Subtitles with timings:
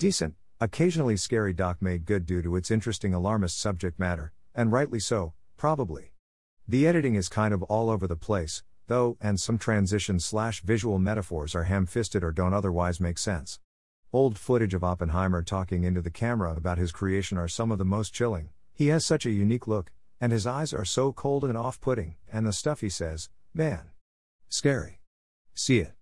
[0.00, 4.98] Decent, occasionally scary doc made good due to its interesting alarmist subject matter, and rightly
[4.98, 6.14] so, probably.
[6.66, 10.98] The editing is kind of all over the place, though, and some transition slash visual
[10.98, 13.60] metaphors are ham fisted or don't otherwise make sense.
[14.10, 17.84] Old footage of Oppenheimer talking into the camera about his creation are some of the
[17.84, 18.48] most chilling.
[18.72, 22.14] He has such a unique look, and his eyes are so cold and off putting,
[22.32, 23.90] and the stuff he says, man.
[24.48, 25.02] Scary.
[25.54, 25.92] See it.